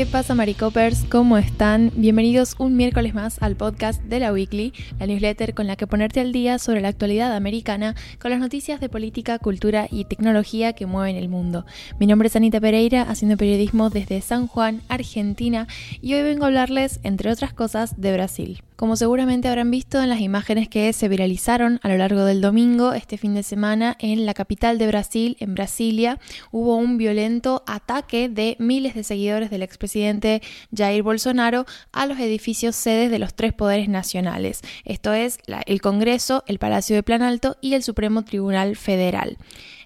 ¿Qué 0.00 0.06
pasa, 0.06 0.34
Maricopers? 0.34 1.04
¿Cómo 1.10 1.36
están? 1.36 1.92
Bienvenidos 1.94 2.54
un 2.58 2.74
miércoles 2.74 3.12
más 3.12 3.36
al 3.42 3.54
podcast 3.54 4.02
de 4.02 4.18
la 4.18 4.32
Weekly, 4.32 4.72
la 4.98 5.06
newsletter 5.06 5.52
con 5.52 5.66
la 5.66 5.76
que 5.76 5.86
ponerte 5.86 6.20
al 6.20 6.32
día 6.32 6.58
sobre 6.58 6.80
la 6.80 6.88
actualidad 6.88 7.36
americana 7.36 7.94
con 8.18 8.30
las 8.30 8.40
noticias 8.40 8.80
de 8.80 8.88
política, 8.88 9.38
cultura 9.38 9.88
y 9.90 10.06
tecnología 10.06 10.72
que 10.72 10.86
mueven 10.86 11.16
el 11.16 11.28
mundo. 11.28 11.66
Mi 11.98 12.06
nombre 12.06 12.28
es 12.28 12.36
Anita 12.36 12.62
Pereira, 12.62 13.02
haciendo 13.02 13.36
periodismo 13.36 13.90
desde 13.90 14.22
San 14.22 14.46
Juan, 14.46 14.80
Argentina, 14.88 15.66
y 16.00 16.14
hoy 16.14 16.22
vengo 16.22 16.44
a 16.44 16.46
hablarles, 16.46 17.00
entre 17.02 17.30
otras 17.30 17.52
cosas, 17.52 18.00
de 18.00 18.14
Brasil. 18.14 18.62
Como 18.80 18.96
seguramente 18.96 19.46
habrán 19.46 19.70
visto 19.70 20.02
en 20.02 20.08
las 20.08 20.20
imágenes 20.20 20.66
que 20.66 20.90
se 20.94 21.06
viralizaron 21.06 21.80
a 21.82 21.88
lo 21.90 21.98
largo 21.98 22.24
del 22.24 22.40
domingo, 22.40 22.94
este 22.94 23.18
fin 23.18 23.34
de 23.34 23.42
semana, 23.42 23.94
en 23.98 24.24
la 24.24 24.32
capital 24.32 24.78
de 24.78 24.86
Brasil, 24.86 25.36
en 25.38 25.54
Brasilia, 25.54 26.18
hubo 26.50 26.76
un 26.76 26.96
violento 26.96 27.62
ataque 27.66 28.30
de 28.30 28.56
miles 28.58 28.94
de 28.94 29.04
seguidores 29.04 29.50
del 29.50 29.62
expresidente 29.62 30.40
Jair 30.74 31.02
Bolsonaro 31.02 31.66
a 31.92 32.06
los 32.06 32.18
edificios 32.20 32.74
sedes 32.74 33.10
de 33.10 33.18
los 33.18 33.34
tres 33.34 33.52
poderes 33.52 33.90
nacionales, 33.90 34.62
esto 34.86 35.12
es 35.12 35.36
el 35.66 35.82
Congreso, 35.82 36.42
el 36.46 36.58
Palacio 36.58 36.96
de 36.96 37.02
Planalto 37.02 37.58
y 37.60 37.74
el 37.74 37.82
Supremo 37.82 38.24
Tribunal 38.24 38.76
Federal. 38.76 39.36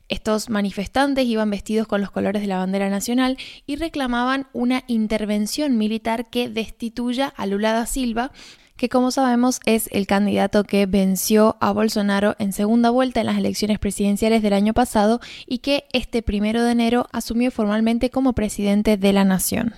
Estos 0.08 0.50
manifestantes 0.50 1.24
iban 1.24 1.50
vestidos 1.50 1.88
con 1.88 2.00
los 2.00 2.12
colores 2.12 2.42
de 2.42 2.48
la 2.48 2.58
bandera 2.58 2.90
nacional 2.90 3.38
y 3.66 3.74
reclamaban 3.74 4.46
una 4.52 4.84
intervención 4.86 5.78
militar 5.78 6.28
que 6.30 6.48
destituya 6.48 7.32
a 7.36 7.46
Lula 7.46 7.72
da 7.72 7.86
Silva, 7.86 8.30
que 8.76 8.88
como 8.88 9.10
sabemos 9.10 9.60
es 9.66 9.88
el 9.92 10.06
candidato 10.06 10.64
que 10.64 10.86
venció 10.86 11.56
a 11.60 11.72
Bolsonaro 11.72 12.34
en 12.38 12.52
segunda 12.52 12.90
vuelta 12.90 13.20
en 13.20 13.26
las 13.26 13.38
elecciones 13.38 13.78
presidenciales 13.78 14.42
del 14.42 14.52
año 14.52 14.74
pasado 14.74 15.20
y 15.46 15.58
que 15.58 15.84
este 15.92 16.22
primero 16.22 16.62
de 16.62 16.72
enero 16.72 17.06
asumió 17.12 17.50
formalmente 17.50 18.10
como 18.10 18.32
presidente 18.32 18.96
de 18.96 19.12
la 19.12 19.24
nación. 19.24 19.74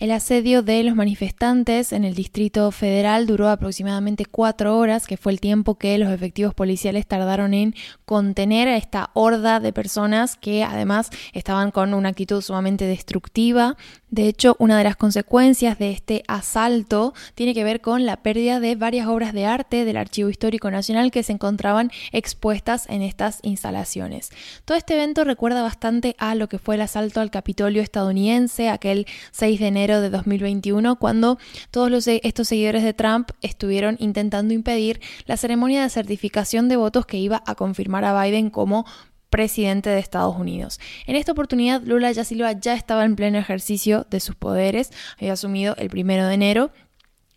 El 0.00 0.12
asedio 0.12 0.62
de 0.62 0.82
los 0.82 0.96
manifestantes 0.96 1.92
en 1.92 2.06
el 2.06 2.14
Distrito 2.14 2.70
Federal 2.70 3.26
duró 3.26 3.50
aproximadamente 3.50 4.24
cuatro 4.24 4.78
horas, 4.78 5.06
que 5.06 5.18
fue 5.18 5.30
el 5.30 5.40
tiempo 5.40 5.74
que 5.74 5.98
los 5.98 6.10
efectivos 6.10 6.54
policiales 6.54 7.06
tardaron 7.06 7.52
en 7.52 7.74
contener 8.06 8.66
a 8.66 8.78
esta 8.78 9.10
horda 9.12 9.60
de 9.60 9.74
personas 9.74 10.36
que 10.36 10.64
además 10.64 11.10
estaban 11.34 11.70
con 11.70 11.92
una 11.92 12.08
actitud 12.08 12.40
sumamente 12.40 12.86
destructiva. 12.86 13.76
De 14.08 14.26
hecho, 14.26 14.56
una 14.58 14.78
de 14.78 14.84
las 14.84 14.96
consecuencias 14.96 15.78
de 15.78 15.90
este 15.90 16.22
asalto 16.28 17.12
tiene 17.34 17.52
que 17.52 17.62
ver 17.62 17.82
con 17.82 18.06
la 18.06 18.22
pérdida 18.22 18.58
de 18.58 18.76
varias 18.76 19.06
obras 19.06 19.34
de 19.34 19.44
arte 19.44 19.84
del 19.84 19.98
Archivo 19.98 20.30
Histórico 20.30 20.70
Nacional 20.70 21.10
que 21.10 21.22
se 21.22 21.32
encontraban 21.32 21.90
expuestas 22.10 22.86
en 22.88 23.02
estas 23.02 23.40
instalaciones. 23.42 24.30
Todo 24.64 24.78
este 24.78 24.94
evento 24.94 25.24
recuerda 25.24 25.60
bastante 25.60 26.16
a 26.18 26.34
lo 26.34 26.48
que 26.48 26.58
fue 26.58 26.76
el 26.76 26.80
asalto 26.80 27.20
al 27.20 27.30
Capitolio 27.30 27.82
estadounidense 27.82 28.70
aquel 28.70 29.06
6 29.32 29.60
de 29.60 29.66
enero 29.66 29.89
de 29.98 30.10
2021, 30.10 30.96
cuando 30.96 31.38
todos 31.70 32.06
estos 32.06 32.48
seguidores 32.48 32.84
de 32.84 32.94
Trump 32.94 33.30
estuvieron 33.42 33.96
intentando 33.98 34.54
impedir 34.54 35.00
la 35.26 35.36
ceremonia 35.36 35.82
de 35.82 35.90
certificación 35.90 36.68
de 36.68 36.76
votos 36.76 37.06
que 37.06 37.16
iba 37.16 37.42
a 37.46 37.54
confirmar 37.54 38.04
a 38.04 38.22
Biden 38.22 38.50
como 38.50 38.86
presidente 39.30 39.90
de 39.90 39.98
Estados 39.98 40.36
Unidos. 40.36 40.80
En 41.06 41.16
esta 41.16 41.32
oportunidad, 41.32 41.82
Lula 41.82 42.12
ya 42.12 42.24
Silva 42.24 42.52
ya 42.52 42.74
estaba 42.74 43.04
en 43.04 43.16
pleno 43.16 43.38
ejercicio 43.38 44.06
de 44.10 44.20
sus 44.20 44.34
poderes, 44.34 44.90
había 45.18 45.32
asumido 45.32 45.74
el 45.76 45.88
primero 45.88 46.26
de 46.26 46.34
enero 46.34 46.70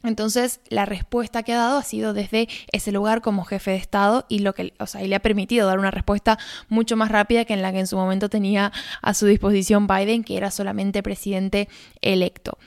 entonces, 0.04 0.60
la 0.68 0.86
respuesta 0.86 1.44
que 1.44 1.54
ha 1.54 1.58
dado 1.58 1.78
ha 1.78 1.84
sido 1.84 2.14
desde 2.14 2.50
ese 2.72 2.92
lugar 2.92 3.22
como 3.22 3.46
jefe 3.46 3.72
de 3.72 3.78
Estado 3.78 4.26
y 4.28 4.40
lo 4.40 4.54
que, 4.54 4.74
o 4.80 4.86
sea, 4.86 5.02
y 5.04 5.08
le 5.08 5.16
ha 5.16 5.22
permitido 5.22 5.66
dar 5.66 5.80
una 5.80 5.92
respuesta 5.92 6.38
mucho 6.68 6.98
más 6.98 7.10
rápida 7.10 7.46
que 7.46 7.54
en 7.54 7.62
la 7.62 7.72
que 7.72 7.80
en 7.80 7.88
su 7.88 7.96
momento 7.96 8.30
tenía 8.30 8.72
a 9.02 9.14
su 9.14 9.26
disposición 9.26 9.88
Biden, 9.88 10.24
que 10.24 10.36
era 10.36 10.52
solamente 10.52 11.02
presidente 11.04 11.70
electo. 12.02 12.58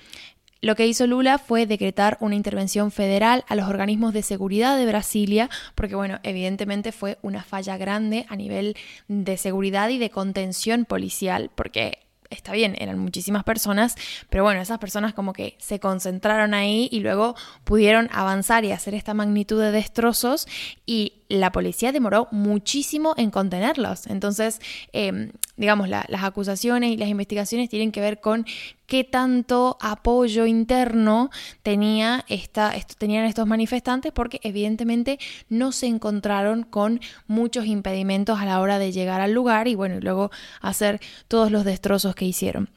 Lo 0.62 0.74
que 0.74 0.86
hizo 0.86 1.06
Lula 1.06 1.38
fue 1.38 1.66
decretar 1.66 2.16
una 2.20 2.34
intervención 2.34 2.90
federal 2.90 3.44
a 3.48 3.54
los 3.54 3.68
organismos 3.68 4.14
de 4.14 4.22
seguridad 4.22 4.76
de 4.78 4.86
Brasilia, 4.86 5.50
porque 5.74 5.94
bueno, 5.94 6.18
evidentemente 6.22 6.92
fue 6.92 7.18
una 7.20 7.44
falla 7.44 7.76
grande 7.76 8.24
a 8.30 8.36
nivel 8.36 8.74
de 9.06 9.36
seguridad 9.36 9.90
y 9.90 9.98
de 9.98 10.08
contención 10.08 10.86
policial, 10.86 11.50
porque 11.54 12.05
está 12.30 12.52
bien, 12.52 12.76
eran 12.78 12.98
muchísimas 12.98 13.44
personas, 13.44 13.96
pero 14.30 14.44
bueno, 14.44 14.60
esas 14.60 14.78
personas 14.78 15.14
como 15.14 15.32
que 15.32 15.56
se 15.58 15.80
concentraron 15.80 16.54
ahí 16.54 16.88
y 16.90 17.00
luego 17.00 17.34
pudieron 17.64 18.08
avanzar 18.12 18.64
y 18.64 18.72
hacer 18.72 18.94
esta 18.94 19.14
magnitud 19.14 19.60
de 19.60 19.70
destrozos 19.72 20.46
y 20.86 21.14
la 21.28 21.52
policía 21.52 21.92
demoró 21.92 22.28
muchísimo 22.30 23.14
en 23.16 23.30
contenerlos. 23.30 24.06
Entonces, 24.06 24.60
em, 24.92 25.32
digamos, 25.56 25.88
las 25.88 26.22
acusaciones 26.22 26.92
y 26.92 26.96
las 26.96 27.08
investigaciones 27.08 27.68
tienen 27.68 27.92
que 27.92 28.00
ver 28.00 28.20
con 28.20 28.46
qué 28.86 29.04
tanto 29.04 29.76
apoyo 29.80 30.46
interno 30.46 31.30
tenía 31.62 32.24
esta, 32.28 32.72
tenían 32.98 33.24
estos 33.24 33.46
manifestantes, 33.46 34.12
porque 34.12 34.40
evidentemente 34.42 35.18
no 35.48 35.72
se 35.72 35.86
encontraron 35.86 36.62
con 36.62 37.00
muchos 37.26 37.66
impedimentos 37.66 38.38
a 38.38 38.44
la 38.44 38.60
hora 38.60 38.78
de 38.78 38.92
llegar 38.92 39.20
al 39.20 39.32
lugar 39.32 39.68
y 39.68 39.74
bueno, 39.74 39.96
y 39.96 40.00
luego 40.00 40.30
hacer 40.60 41.00
todos 41.28 41.50
los 41.50 41.64
destrozos 41.64 42.14
que 42.14 42.24
hicieron. 42.26 42.75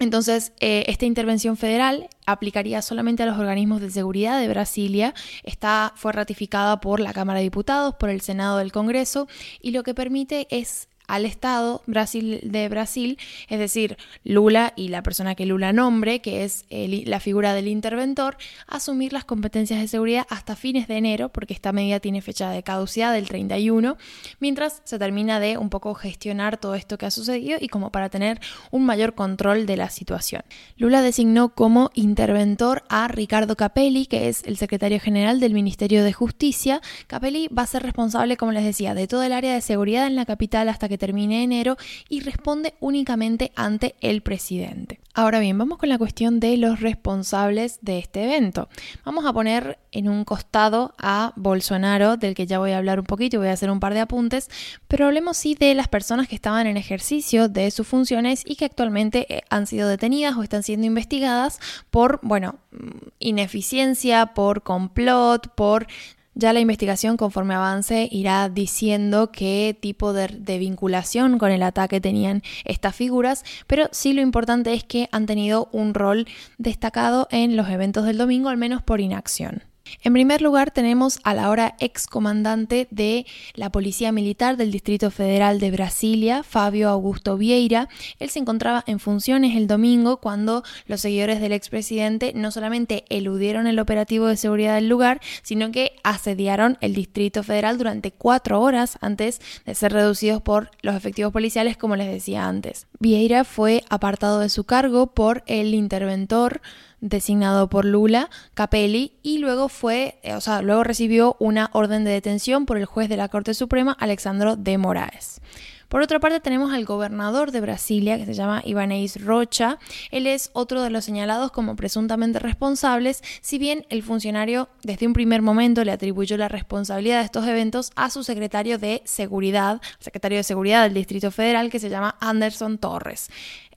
Entonces, 0.00 0.52
eh, 0.60 0.84
esta 0.88 1.04
intervención 1.04 1.58
federal 1.58 2.08
aplicaría 2.24 2.80
solamente 2.80 3.22
a 3.22 3.26
los 3.26 3.38
organismos 3.38 3.82
de 3.82 3.90
seguridad 3.90 4.40
de 4.40 4.48
Brasilia. 4.48 5.14
Esta 5.44 5.92
fue 5.94 6.12
ratificada 6.12 6.80
por 6.80 7.00
la 7.00 7.12
Cámara 7.12 7.38
de 7.40 7.44
Diputados, 7.44 7.94
por 7.96 8.08
el 8.08 8.22
Senado 8.22 8.56
del 8.56 8.72
Congreso, 8.72 9.28
y 9.60 9.72
lo 9.72 9.82
que 9.82 9.94
permite 9.94 10.48
es 10.50 10.88
al 11.10 11.26
Estado 11.26 11.82
Brasil, 11.86 12.40
de 12.44 12.68
Brasil, 12.68 13.18
es 13.48 13.58
decir, 13.58 13.96
Lula 14.22 14.72
y 14.76 14.88
la 14.88 15.02
persona 15.02 15.34
que 15.34 15.44
Lula 15.44 15.72
nombre, 15.72 16.20
que 16.20 16.44
es 16.44 16.66
la 16.70 17.18
figura 17.18 17.52
del 17.52 17.66
interventor, 17.66 18.36
asumir 18.68 19.12
las 19.12 19.24
competencias 19.24 19.80
de 19.80 19.88
seguridad 19.88 20.26
hasta 20.30 20.54
fines 20.54 20.86
de 20.86 20.96
enero, 20.96 21.28
porque 21.28 21.52
esta 21.52 21.72
medida 21.72 21.98
tiene 21.98 22.22
fecha 22.22 22.50
de 22.50 22.62
caducidad 22.62 23.12
del 23.12 23.26
31, 23.26 23.96
mientras 24.38 24.82
se 24.84 24.98
termina 25.00 25.40
de 25.40 25.58
un 25.58 25.68
poco 25.68 25.94
gestionar 25.94 26.58
todo 26.58 26.76
esto 26.76 26.96
que 26.96 27.06
ha 27.06 27.10
sucedido 27.10 27.58
y 27.60 27.66
como 27.66 27.90
para 27.90 28.08
tener 28.08 28.40
un 28.70 28.86
mayor 28.86 29.14
control 29.14 29.66
de 29.66 29.76
la 29.76 29.90
situación. 29.90 30.42
Lula 30.76 31.02
designó 31.02 31.54
como 31.54 31.90
interventor 31.94 32.84
a 32.88 33.08
Ricardo 33.08 33.56
Capelli, 33.56 34.06
que 34.06 34.28
es 34.28 34.44
el 34.44 34.56
secretario 34.56 35.00
general 35.00 35.40
del 35.40 35.54
Ministerio 35.54 36.04
de 36.04 36.12
Justicia. 36.12 36.80
Capelli 37.08 37.48
va 37.48 37.62
a 37.62 37.66
ser 37.66 37.82
responsable, 37.82 38.36
como 38.36 38.52
les 38.52 38.64
decía, 38.64 38.94
de 38.94 39.08
todo 39.08 39.24
el 39.24 39.32
área 39.32 39.54
de 39.54 39.60
seguridad 39.60 40.06
en 40.06 40.14
la 40.14 40.24
capital 40.24 40.68
hasta 40.68 40.88
que 40.88 40.99
termine 41.00 41.42
enero 41.42 41.76
y 42.08 42.20
responde 42.20 42.74
únicamente 42.78 43.50
ante 43.56 43.96
el 44.00 44.22
presidente. 44.22 45.00
Ahora 45.12 45.40
bien, 45.40 45.58
vamos 45.58 45.78
con 45.78 45.88
la 45.88 45.98
cuestión 45.98 46.38
de 46.38 46.56
los 46.56 46.78
responsables 46.78 47.80
de 47.82 47.98
este 47.98 48.22
evento. 48.22 48.68
Vamos 49.04 49.26
a 49.26 49.32
poner 49.32 49.80
en 49.90 50.08
un 50.08 50.24
costado 50.24 50.94
a 50.98 51.32
Bolsonaro, 51.34 52.16
del 52.16 52.36
que 52.36 52.46
ya 52.46 52.60
voy 52.60 52.70
a 52.70 52.78
hablar 52.78 53.00
un 53.00 53.06
poquito 53.06 53.36
y 53.36 53.38
voy 53.40 53.48
a 53.48 53.52
hacer 53.52 53.72
un 53.72 53.80
par 53.80 53.92
de 53.92 54.00
apuntes, 54.00 54.48
pero 54.86 55.06
hablemos 55.06 55.36
sí 55.36 55.56
de 55.58 55.74
las 55.74 55.88
personas 55.88 56.28
que 56.28 56.36
estaban 56.36 56.68
en 56.68 56.76
ejercicio 56.76 57.48
de 57.48 57.72
sus 57.72 57.88
funciones 57.88 58.44
y 58.46 58.54
que 58.54 58.66
actualmente 58.66 59.26
eh, 59.28 59.42
han 59.50 59.66
sido 59.66 59.88
detenidas 59.88 60.36
o 60.36 60.44
están 60.44 60.62
siendo 60.62 60.86
investigadas 60.86 61.58
por, 61.90 62.20
bueno, 62.22 62.60
mm, 62.70 63.08
ineficiencia, 63.18 64.26
por 64.26 64.62
complot, 64.62 65.48
por 65.56 65.88
ya 66.34 66.52
la 66.52 66.60
investigación 66.60 67.16
conforme 67.16 67.54
avance 67.54 68.08
irá 68.10 68.48
diciendo 68.48 69.30
qué 69.32 69.76
tipo 69.78 70.12
de, 70.12 70.58
vinculación 70.58 71.38
con 71.38 71.50
el 71.50 71.62
ataque 71.62 72.00
tenían 72.00 72.42
estas 72.64 72.94
figuras, 72.94 73.44
pero 73.66 73.88
sí 73.92 74.12
lo 74.12 74.22
importante 74.22 74.72
es 74.72 74.84
que 74.84 75.08
han 75.12 75.26
tenido 75.26 75.68
un 75.72 75.94
rol 75.94 76.26
destacado 76.58 77.28
en 77.30 77.56
los 77.56 77.68
eventos 77.68 78.04
del 78.04 78.18
domingo, 78.18 78.48
al 78.48 78.56
menos 78.56 78.82
por 78.82 79.00
inacción. 79.00 79.69
En 80.02 80.12
primer 80.12 80.40
lugar 80.40 80.70
tenemos 80.70 81.18
a 81.24 81.34
la 81.34 81.44
ahora 81.44 81.74
excomandante 81.80 82.88
de 82.90 83.26
la 83.54 83.70
Policía 83.70 84.12
Militar 84.12 84.56
del 84.56 84.70
Distrito 84.70 85.10
Federal 85.10 85.58
de 85.60 85.70
Brasilia, 85.70 86.42
Fabio 86.42 86.88
Augusto 86.88 87.36
Vieira. 87.36 87.88
Él 88.18 88.30
se 88.30 88.38
encontraba 88.38 88.84
en 88.86 88.98
funciones 88.98 89.56
el 89.56 89.66
domingo 89.66 90.18
cuando 90.18 90.62
los 90.86 91.00
seguidores 91.00 91.40
del 91.40 91.52
expresidente 91.52 92.32
no 92.34 92.50
solamente 92.50 93.04
eludieron 93.08 93.66
el 93.66 93.78
operativo 93.78 94.26
de 94.26 94.36
seguridad 94.36 94.74
del 94.74 94.88
lugar, 94.88 95.20
sino 95.42 95.70
que 95.70 95.92
asediaron 96.02 96.78
el 96.80 96.94
Distrito 96.94 97.42
Federal 97.42 97.78
durante 97.78 98.12
cuatro 98.12 98.60
horas 98.60 98.98
antes 99.00 99.40
de 99.66 99.74
ser 99.74 99.92
reducidos 99.92 100.40
por 100.42 100.70
los 100.82 100.94
efectivos 100.94 101.32
policiales, 101.32 101.76
como 101.76 101.96
les 101.96 102.10
decía 102.10 102.46
antes. 102.46 102.86
Vieira 102.98 103.44
fue 103.44 103.84
apartado 103.88 104.40
de 104.40 104.48
su 104.48 104.64
cargo 104.64 105.08
por 105.08 105.42
el 105.46 105.74
interventor 105.74 106.60
designado 107.00 107.68
por 107.68 107.84
Lula, 107.84 108.30
Capelli, 108.54 109.18
y 109.22 109.38
luego 109.38 109.68
fue, 109.68 110.18
eh, 110.22 110.34
o 110.34 110.40
sea, 110.40 110.62
luego 110.62 110.84
recibió 110.84 111.36
una 111.38 111.70
orden 111.72 112.04
de 112.04 112.10
detención 112.10 112.66
por 112.66 112.76
el 112.76 112.84
juez 112.84 113.08
de 113.08 113.16
la 113.16 113.28
Corte 113.28 113.54
Suprema, 113.54 113.96
Alexandro 113.98 114.56
de 114.56 114.78
Moraes. 114.78 115.40
Por 115.90 116.02
otra 116.02 116.20
parte 116.20 116.38
tenemos 116.38 116.72
al 116.72 116.84
gobernador 116.84 117.50
de 117.50 117.60
Brasilia, 117.60 118.16
que 118.16 118.24
se 118.24 118.32
llama 118.32 118.62
Ibanez 118.64 119.20
Rocha. 119.24 119.80
Él 120.12 120.28
es 120.28 120.50
otro 120.52 120.82
de 120.82 120.90
los 120.90 121.04
señalados 121.04 121.50
como 121.50 121.74
presuntamente 121.74 122.38
responsables, 122.38 123.24
si 123.40 123.58
bien 123.58 123.84
el 123.88 124.04
funcionario 124.04 124.68
desde 124.84 125.08
un 125.08 125.14
primer 125.14 125.42
momento 125.42 125.82
le 125.82 125.90
atribuyó 125.90 126.36
la 126.36 126.46
responsabilidad 126.46 127.18
de 127.18 127.24
estos 127.24 127.44
eventos 127.44 127.90
a 127.96 128.08
su 128.08 128.22
secretario 128.22 128.78
de 128.78 129.02
Seguridad, 129.04 129.82
secretario 129.98 130.38
de 130.38 130.44
Seguridad 130.44 130.84
del 130.84 130.94
Distrito 130.94 131.32
Federal, 131.32 131.70
que 131.70 131.80
se 131.80 131.90
llama 131.90 132.16
Anderson 132.20 132.78
Torres. 132.78 133.28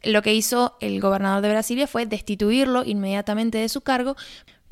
Lo 0.04 0.22
que 0.22 0.36
hizo 0.36 0.78
el 0.82 1.02
gobernador 1.02 1.42
de 1.42 1.50
Brasilia 1.50 1.88
fue 1.88 2.06
destituirlo 2.06 2.84
inmediatamente 2.86 3.58
de 3.58 3.70
su 3.70 3.82
cargo, 3.82 4.16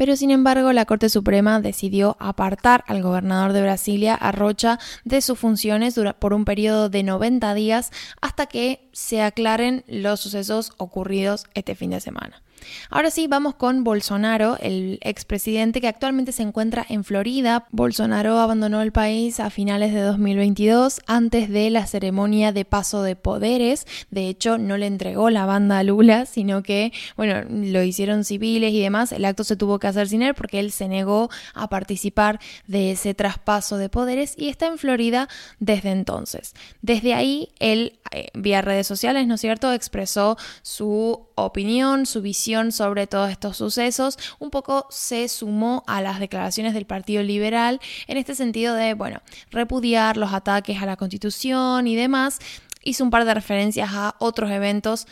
pero 0.02 0.16
sin 0.16 0.32
embargo 0.32 0.74
la 0.74 0.86
Corte 0.86 1.10
Suprema 1.10 1.62
decidió 1.62 2.18
apartar 2.20 2.84
al 2.88 3.04
gobernador 3.04 3.54
de 3.54 3.62
Brasilia, 3.62 4.16
a 4.16 4.32
Rocha, 4.32 4.80
de 5.04 5.22
sus 5.22 5.38
funciones 5.38 5.94
por 6.18 6.34
un 6.34 6.44
periodo 6.44 6.90
de 6.90 7.04
90 7.04 7.54
días 7.54 7.92
hasta 8.20 8.48
que 8.48 8.90
se 8.94 9.22
aclaren 9.22 9.84
los 9.86 10.20
sucesos 10.20 10.72
ocurridos 10.78 11.46
este 11.54 11.76
fin 11.76 11.92
de 11.92 12.00
semana. 12.00 12.42
Ahora 12.90 13.12
sí, 13.12 13.28
vamos 13.28 13.56
con 13.56 13.84
Bolsonaro, 13.84 14.58
el 14.60 15.00
expresidente 15.02 15.82
que 15.82 15.88
actualmente 15.88 16.32
se 16.32 16.44
encuentra 16.44 16.86
en 16.88 17.04
Florida. 17.04 17.66
Bolsonaro 17.72 18.38
abandonó 18.38 18.82
el 18.82 18.92
país 18.92 19.40
a 19.40 19.50
finales 19.50 19.94
de 19.94 20.02
2022 20.02 21.02
antes 21.08 21.50
de 21.50 21.70
la 21.70 21.86
ceremonia 21.86 22.52
de 22.52 22.66
paso 22.66 23.04
de 23.04 23.16
poderes. 23.16 23.86
De 24.10 24.28
hecho, 24.28 24.58
no 24.58 24.78
le 24.78 24.88
entregó 24.88 25.30
la 25.30 25.46
banda 25.46 25.80
a 25.80 25.84
Lula, 25.84 26.26
sino 26.26 26.64
que, 26.64 26.92
bueno, 27.18 27.44
lo 27.50 27.84
hicieron 27.84 28.24
civiles 28.24 28.74
y 28.74 28.82
demás. 28.82 29.12
El 29.12 29.26
acto 29.26 29.44
se 29.44 29.56
tuvo 29.56 29.80
que 29.80 29.88
hacer 29.88 30.08
sin 30.08 30.22
él 30.22 30.34
porque 30.34 30.60
él 30.60 30.72
se 30.72 30.88
negó 30.88 31.30
a 31.54 31.70
participar 31.70 32.40
de 32.68 32.92
ese 32.92 33.14
traspaso 33.14 33.78
de 33.78 33.90
poderes 33.90 34.36
y 34.38 34.50
está 34.50 34.68
en 34.68 34.78
Florida 34.78 35.28
desde 35.60 35.92
entonces. 35.92 36.54
Desde 36.82 37.14
ahí, 37.14 37.50
él, 37.60 38.00
eh, 38.12 38.28
vía 38.34 38.62
redes 38.62 38.88
sociales, 38.88 39.28
¿no 39.28 39.36
es 39.36 39.42
cierto?, 39.42 39.74
expresó 39.74 40.38
su 40.62 41.28
opinión, 41.36 42.06
su 42.06 42.22
visión 42.22 42.51
sobre 42.72 43.08
todos 43.08 43.32
estos 43.32 43.58
sucesos, 43.58 44.18
un 44.40 44.50
poco 44.50 44.88
se 44.90 45.28
sumó 45.30 45.84
a 45.88 46.02
las 46.02 46.20
declaraciones 46.20 46.74
del 46.74 46.86
Partido 46.86 47.24
Liberal 47.24 47.80
en 48.08 48.18
este 48.18 48.36
sentido 48.36 48.76
de, 48.76 48.94
bueno, 48.94 49.22
repudiar 49.52 50.18
los 50.18 50.34
ataques 50.34 50.82
a 50.82 50.86
la 50.86 50.98
Constitución 50.98 51.88
y 51.88 51.96
demás. 51.96 52.40
Hizo 52.84 53.04
un 53.04 53.10
par 53.10 53.26
de 53.26 53.34
referencias 53.34 53.92
a 53.94 54.16
otros 54.20 54.52
eventos 54.52 55.08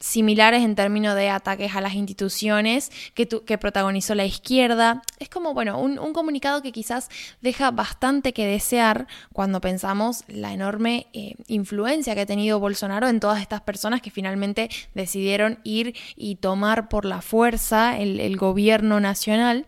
similares 0.00 0.62
en 0.62 0.74
términos 0.74 1.14
de 1.14 1.30
ataques 1.30 1.74
a 1.74 1.80
las 1.80 1.94
instituciones 1.94 2.90
que, 3.14 3.26
que 3.28 3.58
protagonizó 3.58 4.14
la 4.14 4.24
izquierda. 4.24 5.02
Es 5.18 5.28
como, 5.28 5.54
bueno, 5.54 5.78
un, 5.80 6.12
comunicado 6.12 6.62
que 6.62 6.72
quizás 6.72 7.08
deja 7.40 7.70
bastante 7.70 8.32
que 8.32 8.46
desear 8.46 9.06
cuando 9.32 9.60
pensamos 9.60 10.24
la 10.28 10.52
enorme 10.52 11.06
eh, 11.12 11.34
influencia 11.48 12.14
que 12.14 12.22
ha 12.22 12.26
tenido 12.26 12.60
Bolsonaro 12.60 13.08
en 13.08 13.20
todas 13.20 13.40
estas 13.40 13.60
personas 13.60 14.00
que 14.00 14.10
finalmente 14.10 14.68
decidieron 14.94 15.58
ir 15.64 15.96
y 16.16 16.36
tomar 16.36 16.88
por 16.88 17.04
la 17.04 17.20
fuerza 17.20 17.98
el 17.98 18.36
gobierno 18.36 19.00
nacional. 19.00 19.66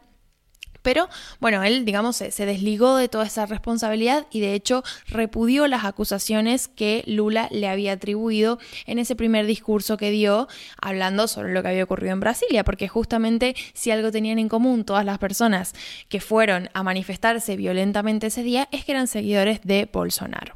Pero 0.86 1.08
bueno, 1.40 1.64
él, 1.64 1.84
digamos, 1.84 2.14
se, 2.14 2.46
desligó 2.46 2.94
de 2.94 3.08
toda 3.08 3.26
esa 3.26 3.44
responsabilidad 3.44 4.28
y 4.30 4.38
de 4.38 4.54
hecho 4.54 4.84
repudió 5.08 5.66
las 5.66 5.84
acusaciones 5.84 6.68
que 6.68 7.02
Lula 7.08 7.48
le 7.50 7.66
había 7.66 7.94
atribuido 7.94 8.60
en 8.86 9.00
ese 9.00 9.16
primer 9.16 9.46
discurso 9.46 9.96
que 9.96 10.12
dio 10.12 10.46
hablando 10.80 11.26
sobre 11.26 11.52
lo 11.52 11.60
que 11.60 11.70
había 11.70 11.82
ocurrido 11.82 12.12
en 12.12 12.20
Brasilia, 12.20 12.62
porque 12.62 12.86
justamente 12.86 13.56
si 13.74 13.90
algo 13.90 14.12
tenían 14.12 14.38
en 14.38 14.48
común 14.48 14.84
todas 14.84 15.04
las 15.04 15.18
personas 15.18 15.72
que 16.08 16.20
fueron 16.20 16.70
a 16.72 16.84
manifestarse 16.84 17.56
violentamente 17.56 18.28
ese 18.28 18.44
día 18.44 18.68
es 18.70 18.84
que 18.84 18.92
eran 18.92 19.08
seguidores 19.08 19.62
de 19.64 19.90
Bolsonaro. 19.92 20.54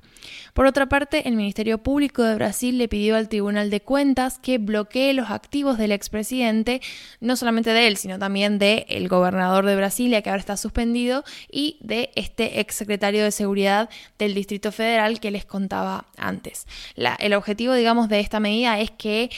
Por 0.55 0.67
otra 0.67 0.89
parte, 0.89 1.29
el 1.29 1.37
Ministerio 1.37 1.79
Público 1.79 2.23
de 2.23 2.35
Brasil 2.35 2.79
le 2.79 2.89
pidió 2.89 3.17
al 3.17 3.29
Tribunal 3.29 3.71
de 3.71 3.81
Cuentas 3.81 4.39
que 4.39 4.59
bloquee 4.59 5.13
los 5.15 5.31
activos 5.31 5.79
del 5.79 5.93
expresidente, 5.93 6.81
no 7.21 7.37
solamente 7.37 7.73
de 7.73 7.87
él, 7.87 7.97
sino 7.97 8.19
también 8.19 8.59
del 8.59 8.85
el 8.89 9.09
gobernador 9.09 9.67
de 9.67 9.77
Brasilia, 9.77 10.23
que 10.23 10.31
ahora 10.31 10.41
está 10.41 10.57
suspendido, 10.57 11.25
y 11.51 11.79
de 11.81 12.11
este 12.15 12.61
exsecretario 12.61 13.25
de 13.25 13.31
Seguridad 13.31 13.89
del 14.19 14.35
Distrito 14.35 14.73
Federal 14.73 15.21
que 15.21 15.31
les 15.31 15.45
contaba 15.45 16.07
antes. 16.17 16.67
el 16.97 17.35
objetivo, 17.35 17.75
digamos, 17.75 18.09
de 18.09 18.21
esta 18.21 18.41
medida 18.41 18.79
es 18.81 18.91
que, 18.91 19.31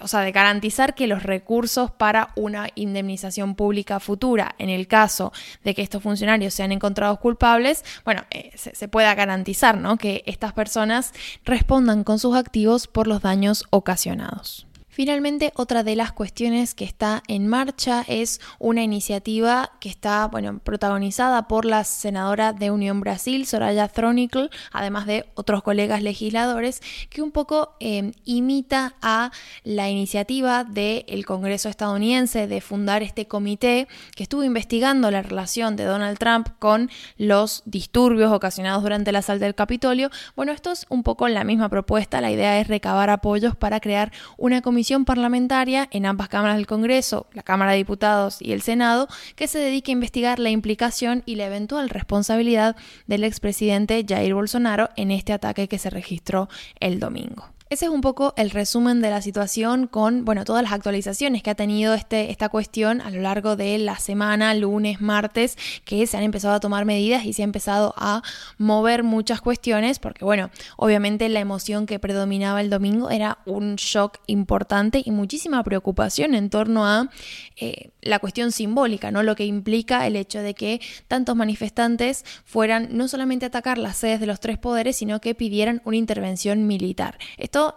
o 0.00 0.08
sea, 0.08 0.20
de 0.20 0.32
garantizar 0.32 0.94
que 0.94 1.06
los 1.06 1.22
recursos 1.22 1.90
para 1.90 2.30
una 2.36 2.68
indemnización 2.74 3.54
pública 3.54 4.00
futura, 4.00 4.54
en 4.58 4.70
el 4.70 4.86
caso 4.86 5.32
de 5.64 5.74
que 5.74 5.82
estos 5.82 6.02
funcionarios 6.02 6.54
sean 6.54 6.72
encontrados 6.72 7.18
culpables, 7.18 7.84
bueno, 8.04 8.24
eh, 8.30 8.50
se, 8.54 8.74
se, 8.74 8.88
pueda 8.88 9.14
garantizar, 9.14 9.78
¿no? 9.78 9.96
Que 9.96 10.22
personas 10.52 11.12
respondan 11.44 12.04
con 12.04 12.18
sus 12.18 12.36
activos 12.36 12.86
por 12.86 13.06
los 13.06 13.22
daños 13.22 13.64
ocasionados. 13.70 14.66
Finalmente, 14.96 15.52
otra 15.56 15.82
de 15.82 15.94
las 15.94 16.10
cuestiones 16.10 16.74
que 16.74 16.86
está 16.86 17.22
en 17.28 17.48
marcha 17.48 18.02
es 18.08 18.40
una 18.58 18.82
iniciativa 18.82 19.72
que 19.78 19.90
está 19.90 20.26
bueno, 20.26 20.58
protagonizada 20.60 21.48
por 21.48 21.66
la 21.66 21.84
senadora 21.84 22.54
de 22.54 22.70
Unión 22.70 23.00
Brasil, 23.00 23.44
Soraya 23.44 23.88
Thronicle, 23.88 24.48
además 24.72 25.04
de 25.04 25.26
otros 25.34 25.62
colegas 25.62 26.02
legisladores, 26.02 26.80
que 27.10 27.20
un 27.20 27.30
poco 27.30 27.76
eh, 27.78 28.12
imita 28.24 28.94
a 29.02 29.32
la 29.64 29.90
iniciativa 29.90 30.64
del 30.64 31.26
Congreso 31.26 31.68
estadounidense 31.68 32.46
de 32.46 32.62
fundar 32.62 33.02
este 33.02 33.28
comité 33.28 33.88
que 34.14 34.22
estuvo 34.22 34.44
investigando 34.44 35.10
la 35.10 35.20
relación 35.20 35.76
de 35.76 35.84
Donald 35.84 36.16
Trump 36.16 36.48
con 36.58 36.88
los 37.18 37.62
disturbios 37.66 38.32
ocasionados 38.32 38.82
durante 38.82 39.10
el 39.10 39.16
asalto 39.16 39.44
del 39.44 39.54
Capitolio. 39.54 40.08
Bueno, 40.36 40.52
esto 40.52 40.72
es 40.72 40.86
un 40.88 41.02
poco 41.02 41.28
la 41.28 41.44
misma 41.44 41.68
propuesta. 41.68 42.22
La 42.22 42.30
idea 42.30 42.58
es 42.58 42.66
recabar 42.66 43.10
apoyos 43.10 43.54
para 43.56 43.78
crear 43.78 44.10
una 44.38 44.62
comisión 44.62 44.85
parlamentaria 45.04 45.88
en 45.90 46.06
ambas 46.06 46.28
cámaras 46.28 46.56
del 46.56 46.66
Congreso, 46.66 47.26
la 47.32 47.42
Cámara 47.42 47.72
de 47.72 47.78
Diputados 47.78 48.40
y 48.40 48.52
el 48.52 48.62
Senado, 48.62 49.08
que 49.34 49.48
se 49.48 49.58
dedique 49.58 49.90
a 49.90 49.94
investigar 49.94 50.38
la 50.38 50.50
implicación 50.50 51.22
y 51.26 51.34
la 51.34 51.46
eventual 51.46 51.88
responsabilidad 51.88 52.76
del 53.06 53.24
expresidente 53.24 54.04
Jair 54.08 54.34
Bolsonaro 54.34 54.90
en 54.96 55.10
este 55.10 55.32
ataque 55.32 55.68
que 55.68 55.78
se 55.78 55.90
registró 55.90 56.48
el 56.80 57.00
domingo. 57.00 57.55
Ese 57.68 57.86
es 57.86 57.90
un 57.90 58.00
poco 58.00 58.32
el 58.36 58.50
resumen 58.50 59.00
de 59.00 59.10
la 59.10 59.20
situación 59.20 59.88
con, 59.88 60.24
bueno, 60.24 60.44
todas 60.44 60.62
las 60.62 60.70
actualizaciones 60.70 61.42
que 61.42 61.50
ha 61.50 61.56
tenido 61.56 61.94
este, 61.94 62.30
esta 62.30 62.48
cuestión 62.48 63.00
a 63.00 63.10
lo 63.10 63.20
largo 63.20 63.56
de 63.56 63.76
la 63.78 63.98
semana, 63.98 64.54
lunes, 64.54 65.00
martes, 65.00 65.58
que 65.84 66.06
se 66.06 66.16
han 66.16 66.22
empezado 66.22 66.54
a 66.54 66.60
tomar 66.60 66.84
medidas 66.84 67.24
y 67.24 67.32
se 67.32 67.42
ha 67.42 67.44
empezado 67.44 67.92
a 67.96 68.22
mover 68.56 69.02
muchas 69.02 69.40
cuestiones, 69.40 69.98
porque, 69.98 70.24
bueno, 70.24 70.50
obviamente 70.76 71.28
la 71.28 71.40
emoción 71.40 71.86
que 71.86 71.98
predominaba 71.98 72.60
el 72.60 72.70
domingo 72.70 73.10
era 73.10 73.38
un 73.46 73.74
shock 73.74 74.18
importante 74.28 75.02
y 75.04 75.10
muchísima 75.10 75.64
preocupación 75.64 76.36
en 76.36 76.50
torno 76.50 76.86
a 76.86 77.10
eh, 77.56 77.90
la 78.00 78.20
cuestión 78.20 78.52
simbólica, 78.52 79.10
¿no? 79.10 79.24
Lo 79.24 79.34
que 79.34 79.44
implica 79.44 80.06
el 80.06 80.14
hecho 80.14 80.38
de 80.40 80.54
que 80.54 80.80
tantos 81.08 81.34
manifestantes 81.34 82.24
fueran 82.44 82.90
no 82.92 83.08
solamente 83.08 83.44
a 83.44 83.48
atacar 83.48 83.76
las 83.76 83.96
sedes 83.96 84.20
de 84.20 84.26
los 84.26 84.38
tres 84.38 84.56
poderes, 84.56 84.96
sino 84.96 85.20
que 85.20 85.34
pidieran 85.34 85.82
una 85.84 85.96
intervención 85.96 86.68
militar 86.68 87.18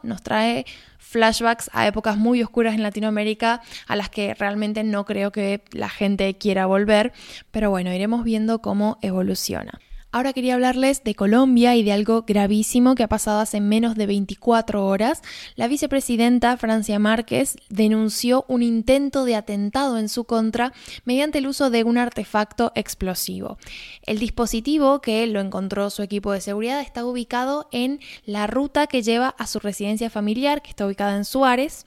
nos 0.03 0.21
trae 0.21 0.65
flashbacks 0.97 1.69
a 1.73 1.87
épocas 1.87 2.17
muy 2.17 2.43
oscuras 2.43 2.75
en 2.75 2.83
Latinoamérica 2.83 3.61
a 3.87 3.95
las 3.95 4.09
que 4.09 4.33
realmente 4.35 4.83
no 4.83 5.05
creo 5.05 5.31
que 5.31 5.63
la 5.71 5.89
gente 5.89 6.37
quiera 6.37 6.65
volver, 6.65 7.13
pero 7.51 7.69
bueno, 7.69 7.93
iremos 7.93 8.23
viendo 8.23 8.61
cómo 8.61 8.99
evoluciona. 9.01 9.79
Ahora 10.11 10.33
quería 10.33 10.55
hablarles 10.55 11.03
de 11.03 11.13
Colombia 11.13 11.75
y 11.75 11.83
de 11.83 11.91
algo 11.91 12.23
gravísimo 12.23 12.95
que 12.95 13.03
ha 13.03 13.07
pasado 13.07 13.41
hace 13.41 13.61
menos 13.61 13.93
de 13.93 14.07
24 14.07 14.83
horas. 14.83 15.21
La 15.55 15.67
vicepresidenta 15.67 16.57
Francia 16.57 16.97
Márquez 16.97 17.57
denunció 17.69 18.43
un 18.47 18.63
intento 18.63 19.23
de 19.23 19.35
atentado 19.35 19.99
en 19.99 20.09
su 20.09 20.23
contra 20.23 20.73
mediante 21.05 21.37
el 21.37 21.45
uso 21.45 21.69
de 21.69 21.83
un 21.83 21.99
artefacto 21.99 22.71
explosivo. 22.73 23.59
El 24.01 24.17
dispositivo 24.17 24.99
que 24.99 25.27
lo 25.27 25.41
encontró 25.41 25.91
su 25.91 26.01
equipo 26.01 26.31
de 26.31 26.41
seguridad 26.41 26.81
está 26.81 27.05
ubicado 27.05 27.67
en 27.71 27.99
la 28.25 28.47
ruta 28.47 28.87
que 28.87 29.03
lleva 29.03 29.35
a 29.37 29.45
su 29.45 29.59
residencia 29.59 30.09
familiar, 30.09 30.63
que 30.63 30.71
está 30.71 30.87
ubicada 30.87 31.15
en 31.17 31.23
Suárez. 31.25 31.85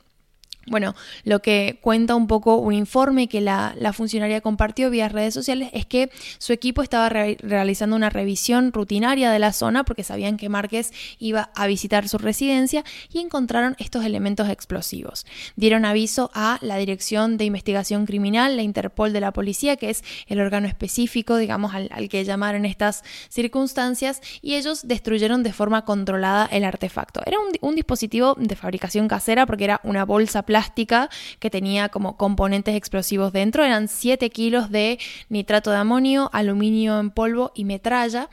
Bueno, 0.68 0.94
lo 1.24 1.42
que 1.42 1.80
cuenta 1.80 2.14
un 2.14 2.28
poco 2.28 2.56
un 2.56 2.72
informe 2.72 3.28
que 3.28 3.40
la, 3.40 3.74
funcionaria 3.92 4.40
compartió 4.40 4.90
vía 4.90 5.08
redes 5.08 5.34
sociales 5.34 5.70
es 5.72 5.86
que 5.86 6.08
su 6.38 6.52
equipo 6.52 6.82
estaba 6.82 7.08
realizando 7.08 7.96
una 7.96 8.10
revisión 8.10 8.72
rutinaria 8.72 9.32
de 9.32 9.38
la 9.40 9.52
zona 9.52 9.84
porque 9.84 10.04
sabían 10.04 10.36
que 10.36 10.48
Márquez 10.48 10.92
iba 11.18 11.50
a 11.56 11.66
visitar 11.66 12.08
su 12.08 12.16
residencia 12.16 12.84
y 13.12 13.18
encontraron 13.18 13.74
estos 13.78 14.04
elementos 14.04 14.48
explosivos. 14.48 15.26
Dieron 15.56 15.84
aviso 15.84 16.30
a 16.32 16.58
la 16.62 16.76
Dirección 16.76 17.38
de 17.38 17.44
Investigación 17.44 18.06
Criminal, 18.06 18.56
la 18.56 18.62
Interpol 18.62 19.12
de 19.12 19.20
la 19.20 19.32
Policía, 19.32 19.76
que 19.76 19.90
es 19.90 20.04
el 20.28 20.40
órgano 20.40 20.68
específico, 20.68 21.36
digamos, 21.36 21.74
al, 21.74 21.90
que 22.08 22.24
llamar 22.24 22.54
en 22.54 22.66
estas 22.66 23.02
circunstancias, 23.28 24.20
y 24.42 24.54
ellos 24.54 24.86
destruyeron 24.86 25.42
de 25.42 25.52
forma 25.52 25.84
controlada 25.84 26.46
el 26.46 26.64
artefacto. 26.64 27.20
Era 27.26 27.38
un, 27.40 27.48
un 27.60 27.74
dispositivo 27.74 28.36
de 28.38 28.54
fabricación 28.54 29.08
casera 29.08 29.44
porque 29.44 29.64
era 29.64 29.80
una 29.82 30.04
bolsa 30.04 30.42
plástica 30.42 30.51
que 31.38 31.50
tenía 31.50 31.88
como 31.88 32.16
componentes 32.16 32.76
explosivos 32.76 33.32
dentro. 33.32 33.64
Eran 33.64 33.88
7 33.88 34.30
kilos 34.30 34.70
de 34.70 34.98
nitrato 35.28 35.70
de 35.70 35.78
amonio, 35.78 36.30
aluminio 36.32 37.00
en 37.00 37.10
polvo 37.10 37.52
y 37.54 37.64
metralla. 37.64 38.28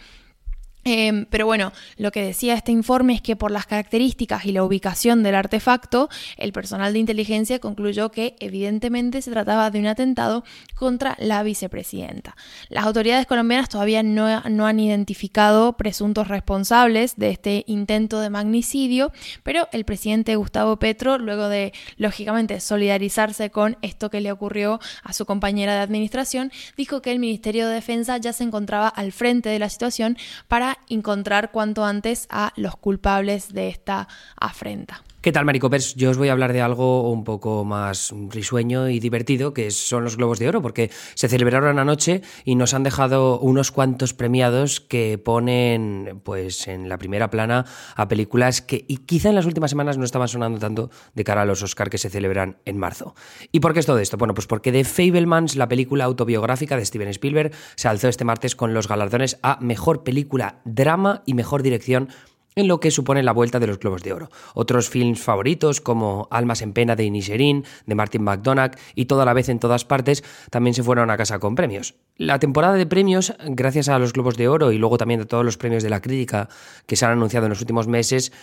Em, 0.92 1.28
pero 1.30 1.46
bueno, 1.46 1.72
lo 1.98 2.12
que 2.12 2.24
decía 2.24 2.56
este 2.56 2.72
informe 2.72 3.14
es 3.14 3.22
que 3.22 3.36
por 3.36 3.52
las 3.52 3.68
características 3.68 4.46
y 4.46 4.52
la 4.52 4.64
ubicación 4.64 5.22
del 5.22 5.36
artefacto, 5.36 6.10
el 6.36 6.52
personal 6.52 6.94
de 6.94 6.98
inteligencia 6.98 7.60
concluyó 7.60 8.10
que 8.10 8.36
evidentemente 8.40 9.22
se 9.22 9.30
trataba 9.30 9.70
de 9.70 9.78
un 9.78 9.86
atentado 9.86 10.44
contra 10.74 11.16
la 11.20 11.44
vicepresidenta. 11.44 12.36
Las 12.70 12.86
autoridades 12.86 13.28
colombianas 13.28 13.70
todavía 13.70 14.02
no, 14.02 14.42
no 14.50 14.66
han 14.66 14.80
identificado 14.80 15.74
presuntos 15.74 16.28
responsables 16.28 17.18
de 17.18 17.30
este 17.30 17.66
intento 17.68 18.20
de 18.20 18.32
magnicidio, 18.32 19.12
pero 19.44 19.68
el 19.72 19.86
presidente 19.86 20.38
Gustavo 20.38 20.80
Petro, 20.80 21.20
luego 21.20 21.50
de 21.50 21.72
lógicamente 21.98 22.60
solidarizarse 22.60 23.52
con 23.52 23.78
esto 23.84 24.10
que 24.10 24.22
le 24.22 24.32
ocurrió 24.32 24.80
a 25.04 25.14
su 25.14 25.28
compañera 25.28 25.76
de 25.76 25.82
administración, 25.82 26.52
dijo 26.78 27.04
que 27.04 27.12
el 27.12 27.20
Ministerio 27.20 27.68
de 27.68 27.76
Defensa 27.76 28.18
ya 28.18 28.34
se 28.34 28.44
encontraba 28.44 28.88
al 28.88 29.12
frente 29.12 29.50
de 29.50 29.60
la 29.60 29.70
situación 29.70 30.18
para 30.48 30.79
encontrar 30.88 31.52
cuanto 31.52 31.84
antes 31.84 32.28
a 32.30 32.54
los 32.56 32.76
culpables 32.76 33.54
de 33.54 33.70
esta 33.70 34.08
afrenta. 34.36 35.04
¿Qué 35.22 35.34
tal, 35.34 35.44
Maricopers? 35.44 35.96
Yo 35.96 36.12
os 36.12 36.18
voy 36.18 36.30
a 36.30 36.32
hablar 36.32 36.54
de 36.54 36.62
algo 36.62 37.12
un 37.12 37.26
poco 37.26 37.66
más 37.66 38.14
risueño 38.30 38.88
y 38.88 39.02
divertido, 39.02 39.54
que 39.54 39.70
son 39.70 40.06
los 40.06 40.16
Globos 40.16 40.40
de 40.40 40.48
Oro, 40.48 40.62
porque 40.62 40.92
se 41.14 41.28
celebraron 41.28 41.78
anoche 41.78 42.22
y 42.46 42.56
nos 42.56 42.74
han 42.74 42.84
dejado 42.84 43.38
unos 43.38 43.74
cuantos 43.74 44.14
premiados 44.14 44.80
que 44.80 45.18
ponen 45.18 46.22
pues 46.24 46.70
en 46.70 46.88
la 46.88 46.98
primera 46.98 47.30
plana 47.30 47.66
a 47.98 48.08
películas 48.08 48.62
que 48.62 48.86
quizá 48.86 49.28
en 49.28 49.36
las 49.36 49.46
últimas 49.46 49.72
semanas 49.72 49.98
no 49.98 50.06
estaban 50.06 50.30
sonando 50.30 50.58
tanto 50.58 50.90
de 51.14 51.26
cara 51.26 51.42
a 51.42 51.46
los 51.46 51.64
Oscar 51.64 51.90
que 51.90 51.98
se 51.98 52.10
celebran 52.10 52.60
en 52.64 52.78
marzo. 52.78 53.14
¿Y 53.52 53.60
por 53.60 53.74
qué 53.74 53.82
es 53.82 53.86
todo 53.86 54.00
esto? 54.00 54.16
Bueno, 54.16 54.34
pues 54.34 54.48
porque 54.48 54.72
The 54.72 54.86
Fablemans, 54.86 55.58
la 55.58 55.68
película 55.68 56.06
autobiográfica 56.06 56.78
de 56.78 56.86
Steven 56.86 57.10
Spielberg, 57.10 57.52
se 57.76 57.90
alzó 57.90 58.08
este 58.08 58.24
martes 58.24 58.56
con 58.56 58.74
los 58.74 58.88
galardones 58.88 59.38
a 59.44 59.58
Mejor 59.60 60.06
Película 60.06 60.62
Drama 60.64 61.24
y 61.26 61.34
Mejor 61.34 61.62
Dirección 61.62 62.08
en 62.56 62.68
lo 62.68 62.80
que 62.80 62.92
supone 62.92 63.24
la 63.24 63.32
vuelta 63.32 63.60
de 63.60 63.68
los 63.68 63.80
Globos 63.80 64.04
de 64.04 64.14
Oro. 64.14 64.30
Otros 64.54 64.90
films 64.90 65.22
favoritos 65.22 65.82
como 65.82 66.28
Almas 66.32 66.62
en 66.62 66.74
Pena 66.74 66.96
de 66.96 67.06
Inisherin, 67.06 67.66
de 67.86 67.96
Martin 67.96 68.24
McDonagh 68.24 68.78
y 68.96 69.06
Toda 69.06 69.26
la 69.26 69.34
vez 69.34 69.50
en 69.50 69.60
todas 69.60 69.86
partes 69.86 70.24
también 70.52 70.76
se 70.76 70.84
fueron 70.84 71.10
a 71.10 71.18
casa 71.18 71.40
con 71.40 71.56
premios. 71.56 71.96
La 72.16 72.38
temporada 72.38 72.76
de 72.76 72.86
premios, 72.86 73.34
gracias 73.46 73.88
a 73.88 73.98
los 73.98 74.14
Globos 74.14 74.36
de 74.36 74.48
Oro 74.48 74.72
y 74.72 74.78
luego 74.78 74.98
también 74.98 75.22
a 75.22 75.26
todos 75.26 75.46
los 75.46 75.58
premios 75.58 75.84
de 75.84 75.90
la 75.90 76.02
crítica 76.02 76.50
que 76.86 76.96
se 76.96 77.06
han 77.06 77.14
anunciado 77.14 77.46
en 77.46 77.50
los 77.50 77.62
últimos 77.62 77.88
meses, 77.88 78.34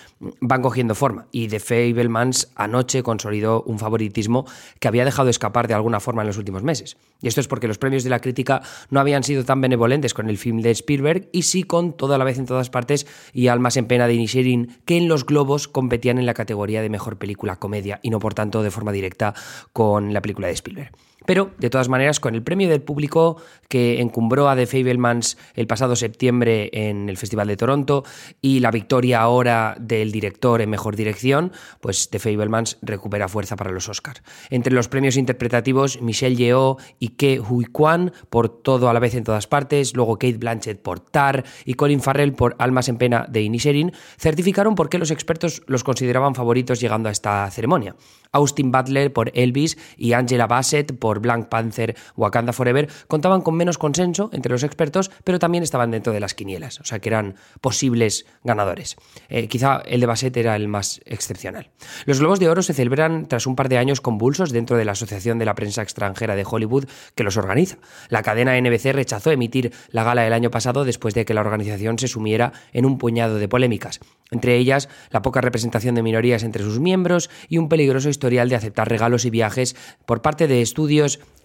van 0.40 0.62
cogiendo 0.62 0.94
forma. 0.94 1.26
Y 1.30 1.48
The 1.48 1.60
Fablemans 1.60 2.50
anoche 2.56 3.02
consolidó 3.02 3.62
un 3.62 3.78
favoritismo 3.78 4.46
que 4.80 4.88
había 4.88 5.04
dejado 5.04 5.28
escapar 5.28 5.68
de 5.68 5.74
alguna 5.74 6.00
forma 6.00 6.22
en 6.22 6.28
los 6.28 6.38
últimos 6.38 6.62
meses. 6.62 6.96
Y 7.20 7.28
esto 7.28 7.40
es 7.40 7.48
porque 7.48 7.68
los 7.68 7.78
premios 7.78 8.02
de 8.02 8.10
la 8.10 8.20
crítica 8.20 8.62
no 8.90 8.98
habían 8.98 9.22
sido 9.22 9.44
tan 9.44 9.60
benevolentes 9.60 10.14
con 10.14 10.30
el 10.30 10.38
film 10.38 10.62
de 10.62 10.70
Spielberg 10.70 11.28
y 11.32 11.42
sí 11.42 11.62
con 11.62 11.92
Toda 11.96 12.18
la 12.18 12.24
vez 12.24 12.38
en 12.38 12.46
todas 12.46 12.70
partes 12.70 13.06
y 13.32 13.48
Almas 13.48 13.76
en 13.76 13.86
Pena 13.86 14.05
de 14.06 14.14
Inisherin, 14.14 14.78
que 14.84 14.96
en 14.96 15.08
los 15.08 15.26
Globos 15.26 15.68
competían 15.68 16.18
en 16.18 16.26
la 16.26 16.34
categoría 16.34 16.82
de 16.82 16.88
mejor 16.88 17.18
película 17.18 17.56
comedia 17.56 18.00
y 18.02 18.10
no 18.10 18.18
por 18.18 18.34
tanto 18.34 18.62
de 18.62 18.70
forma 18.70 18.92
directa 18.92 19.34
con 19.72 20.12
la 20.12 20.20
película 20.20 20.48
de 20.48 20.54
Spielberg. 20.54 20.92
Pero, 21.24 21.52
de 21.58 21.70
todas 21.70 21.88
maneras, 21.88 22.20
con 22.20 22.34
el 22.34 22.42
premio 22.42 22.68
del 22.68 22.82
público 22.82 23.36
que 23.68 24.00
encumbró 24.00 24.48
a 24.48 24.54
The 24.54 24.66
Fablemans 24.66 25.38
el 25.54 25.66
pasado 25.66 25.96
septiembre 25.96 26.70
en 26.72 27.08
el 27.08 27.16
Festival 27.16 27.48
de 27.48 27.56
Toronto 27.56 28.04
y 28.42 28.60
la 28.60 28.70
victoria 28.70 29.20
ahora 29.20 29.76
del 29.80 30.12
director 30.12 30.60
en 30.60 30.70
mejor 30.70 30.94
dirección, 30.94 31.52
pues 31.80 32.10
The 32.10 32.18
Fablemans 32.18 32.78
recupera 32.82 33.28
fuerza 33.28 33.56
para 33.56 33.70
los 33.70 33.88
Oscars. 33.88 34.22
Entre 34.50 34.72
los 34.72 34.88
premios 34.88 35.16
interpretativos, 35.16 36.00
Michelle 36.02 36.36
Yeoh 36.36 36.76
y 36.98 37.08
Ke 37.10 37.40
Huy 37.40 37.64
Kwan 37.64 38.12
por 38.28 38.48
Todo 38.48 38.88
a 38.88 38.92
la 38.92 39.00
vez 39.00 39.14
en 39.14 39.24
todas 39.24 39.46
partes, 39.46 39.96
luego 39.96 40.18
Kate 40.18 40.38
Blanchett 40.38 40.80
por 40.80 41.00
Tar 41.00 41.44
y 41.64 41.74
Colin 41.74 42.00
Farrell 42.00 42.34
por 42.34 42.56
Almas 42.58 42.88
en 42.88 42.98
pena 42.98 43.26
de 43.28 43.42
Inisherin, 43.42 43.92
certificaron 44.18 44.74
por 44.74 44.88
qué 44.88 44.98
los 44.98 45.10
expertos 45.10 45.62
los 45.66 45.82
consideraban 45.82 46.34
favoritos 46.34 46.80
llegando 46.80 47.08
a 47.08 47.12
esta 47.12 47.50
ceremonia. 47.50 47.96
Austin 48.32 48.70
Butler 48.70 49.12
por 49.12 49.30
Elvis 49.34 49.78
y 49.96 50.12
Angela 50.12 50.46
Bassett 50.46 50.98
por 50.98 51.05
Black 51.14 51.48
Panther 51.48 51.96
Wakanda 52.16 52.52
Forever 52.52 52.88
contaban 53.08 53.42
con 53.42 53.54
menos 53.54 53.78
consenso 53.78 54.30
entre 54.32 54.52
los 54.52 54.62
expertos, 54.62 55.10
pero 55.24 55.38
también 55.38 55.62
estaban 55.62 55.90
dentro 55.90 56.12
de 56.12 56.20
las 56.20 56.34
quinielas, 56.34 56.80
o 56.80 56.84
sea 56.84 56.98
que 56.98 57.08
eran 57.08 57.36
posibles 57.60 58.26
ganadores. 58.44 58.96
Eh, 59.28 59.48
quizá 59.48 59.82
el 59.86 60.00
de 60.00 60.06
Bassett 60.06 60.36
era 60.36 60.56
el 60.56 60.68
más 60.68 61.00
excepcional. 61.04 61.70
Los 62.04 62.20
Globos 62.20 62.40
de 62.40 62.48
Oro 62.48 62.62
se 62.62 62.74
celebran 62.74 63.26
tras 63.26 63.46
un 63.46 63.56
par 63.56 63.68
de 63.68 63.78
años 63.78 64.00
convulsos 64.00 64.50
dentro 64.50 64.76
de 64.76 64.84
la 64.84 64.92
Asociación 64.92 65.38
de 65.38 65.44
la 65.44 65.54
Prensa 65.54 65.82
Extranjera 65.82 66.36
de 66.36 66.44
Hollywood 66.48 66.86
que 67.14 67.24
los 67.24 67.36
organiza. 67.36 67.78
La 68.08 68.22
cadena 68.22 68.60
NBC 68.60 68.92
rechazó 68.92 69.30
emitir 69.30 69.72
la 69.90 70.04
gala 70.04 70.26
el 70.26 70.32
año 70.32 70.50
pasado 70.50 70.84
después 70.84 71.14
de 71.14 71.24
que 71.24 71.34
la 71.34 71.40
organización 71.40 71.98
se 71.98 72.08
sumiera 72.08 72.52
en 72.72 72.86
un 72.86 72.98
puñado 72.98 73.38
de 73.38 73.48
polémicas, 73.48 74.00
entre 74.30 74.56
ellas 74.56 74.88
la 75.10 75.22
poca 75.22 75.40
representación 75.40 75.94
de 75.94 76.02
minorías 76.02 76.42
entre 76.42 76.64
sus 76.64 76.80
miembros 76.80 77.30
y 77.48 77.58
un 77.58 77.68
peligroso 77.68 78.08
historial 78.08 78.48
de 78.48 78.56
aceptar 78.56 78.88
regalos 78.88 79.24
y 79.24 79.30
viajes 79.30 79.76
por 80.04 80.22
parte 80.22 80.48
de 80.48 80.62
estudios 80.62 80.95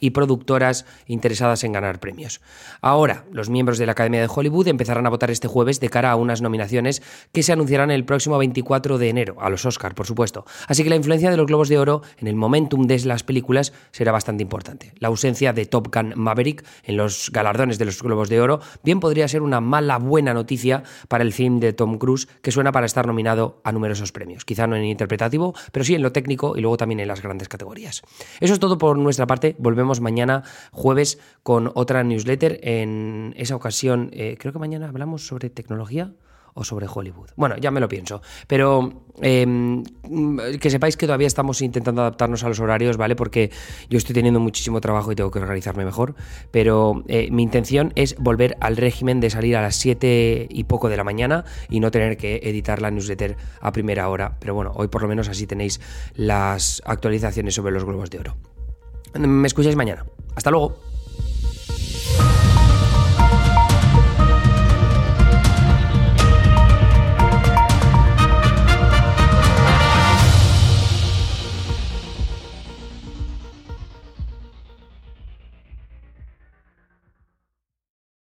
y 0.02 0.10
productoras 0.10 0.86
interesadas 1.08 1.64
en 1.64 1.72
ganar 1.72 2.02
premios. 2.02 2.42
Ahora, 2.82 3.24
los 3.32 3.50
miembros 3.50 3.78
de 3.78 3.86
la 3.86 3.94
Academia 3.94 4.20
de 4.20 4.30
Hollywood 4.34 4.68
empezarán 4.68 5.06
a 5.06 5.10
votar 5.10 5.32
este 5.32 5.48
jueves 5.48 5.80
de 5.80 5.90
cara 5.90 6.12
a 6.12 6.16
unas 6.16 6.42
nominaciones 6.42 7.02
que 7.32 7.44
se 7.44 7.54
anunciarán 7.54 7.92
el 7.92 8.04
próximo 8.04 8.38
24 8.38 8.98
de 8.98 9.10
enero, 9.10 9.38
a 9.40 9.50
los 9.50 9.66
Oscar, 9.66 9.96
por 9.96 10.08
supuesto. 10.08 10.46
Así 10.68 10.84
que 10.84 10.90
la 10.90 10.96
influencia 10.96 11.30
de 11.30 11.38
los 11.38 11.46
Globos 11.46 11.70
de 11.70 11.78
Oro 11.78 12.02
en 12.18 12.28
el 12.28 12.36
momentum 12.36 12.88
de 12.88 13.00
las 13.06 13.24
películas 13.24 13.72
será 13.92 14.12
bastante 14.12 14.44
importante. 14.44 14.94
La 14.98 15.08
ausencia 15.08 15.54
de 15.54 15.66
Top 15.66 15.94
Gun 15.94 16.14
Maverick 16.16 16.66
en 16.84 16.98
los 16.98 17.30
galardones 17.32 17.78
de 17.78 17.86
los 17.86 18.02
Globos 18.02 18.30
de 18.30 18.42
Oro 18.42 18.60
bien 18.84 19.00
podría 19.00 19.28
ser 19.28 19.44
una 19.44 19.62
mala 19.62 20.00
buena 20.00 20.34
noticia 20.34 20.84
para 21.08 21.24
el 21.24 21.32
film 21.32 21.60
de 21.60 21.74
Tom 21.74 22.00
Cruise 22.00 22.28
que 22.42 22.52
suena 22.52 22.72
para 22.72 22.88
estar 22.88 23.06
nominado 23.06 23.62
a 23.64 23.72
numerosos 23.72 24.12
premios. 24.12 24.46
Quizá 24.46 24.66
no 24.66 24.76
en 24.76 24.86
interpretativo, 24.86 25.54
pero 25.72 25.86
sí 25.86 25.94
en 25.94 26.02
lo 26.02 26.12
técnico 26.12 26.58
y 26.58 26.62
luego 26.62 26.78
también 26.78 27.00
en 27.02 27.08
las 27.08 27.22
grandes 27.22 27.48
categorías. 27.48 28.02
Eso 28.40 28.54
es 28.54 28.60
todo 28.60 28.80
por 28.80 28.98
nuestra 28.98 29.28
parte. 29.28 29.41
Volvemos 29.58 30.02
mañana 30.02 30.44
jueves 30.72 31.20
con 31.44 31.72
otra 31.76 32.04
newsletter. 32.04 32.60
En 32.64 33.34
esa 33.38 33.56
ocasión, 33.56 34.10
eh, 34.14 34.38
creo 34.40 34.54
que 34.54 34.60
mañana 34.60 34.88
hablamos 34.88 35.26
sobre 35.28 35.50
tecnología 35.50 36.14
o 36.54 36.64
sobre 36.64 36.88
Hollywood. 36.88 37.30
Bueno, 37.36 37.58
ya 37.58 37.72
me 37.72 37.80
lo 37.80 37.88
pienso. 37.88 38.22
Pero 38.48 39.06
em, 39.22 39.84
que 40.60 40.70
sepáis 40.70 40.98
que 40.98 41.06
todavía 41.06 41.28
estamos 41.28 41.62
intentando 41.62 42.02
adaptarnos 42.02 42.44
a 42.44 42.50
los 42.50 42.60
horarios, 42.60 42.98
¿vale? 42.98 43.16
Porque 43.16 43.52
yo 43.90 43.98
estoy 43.98 44.14
teniendo 44.14 44.40
muchísimo 44.40 44.82
trabajo 44.82 45.12
y 45.12 45.16
tengo 45.16 45.32
que 45.32 45.40
organizarme 45.40 45.86
mejor. 45.86 46.16
Pero 46.52 47.04
eh, 47.08 47.30
mi 47.32 47.44
intención 47.44 47.94
es 47.96 48.16
volver 48.18 48.58
al 48.60 48.78
régimen 48.78 49.20
de 49.20 49.30
salir 49.30 49.56
a 49.56 49.62
las 49.62 49.76
7 49.76 50.48
y 50.50 50.64
poco 50.66 50.90
de 50.90 50.98
la 50.98 51.04
mañana 51.04 51.46
y 51.70 51.80
no 51.80 51.92
tener 51.92 52.18
que 52.18 52.42
editar 52.44 52.82
la 52.82 52.92
newsletter 52.92 53.38
a 53.62 53.72
primera 53.72 54.10
hora. 54.10 54.38
Pero 54.40 54.54
bueno, 54.54 54.72
hoy 54.76 54.88
por 54.88 55.02
lo 55.02 55.08
menos 55.08 55.30
así 55.30 55.48
tenéis 55.48 55.80
las 56.16 56.82
actualizaciones 56.86 57.56
sobre 57.56 57.72
los 57.72 57.86
globos 57.86 58.10
de 58.10 58.20
oro. 58.20 58.51
Me 59.20 59.48
escucháis 59.48 59.76
mañana. 59.76 60.06
Hasta 60.36 60.52
luego. 60.52 60.91